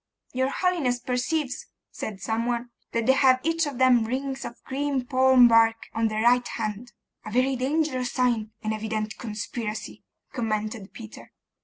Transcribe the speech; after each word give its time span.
'Your 0.33 0.49
holiness 0.49 0.97
perceives,' 0.99 1.67
said 1.91 2.19
some 2.19 2.47
one, 2.47 2.71
'that 2.91 3.05
they 3.05 3.13
have 3.13 3.39
each 3.43 3.67
of 3.67 3.77
them 3.77 4.03
rings 4.05 4.43
of 4.43 4.59
green 4.63 5.05
palm 5.05 5.47
bark 5.47 5.75
on 5.93 6.07
their 6.07 6.23
right 6.23 6.47
hand.' 6.57 6.91
'A 7.23 7.29
very 7.29 7.55
dangerous 7.55 8.11
sign! 8.11 8.49
An 8.63 8.73
evident 8.73 9.19
conspiracy!' 9.19 10.03
commented 10.33 10.91
Peter. 10.91 11.31